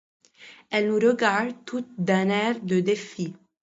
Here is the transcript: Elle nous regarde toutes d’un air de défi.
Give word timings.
Elle 0.71 0.87
nous 0.87 0.95
regarde 0.95 1.53
toutes 1.63 1.87
d’un 1.99 2.29
air 2.29 2.59
de 2.59 2.79
défi. 2.79 3.35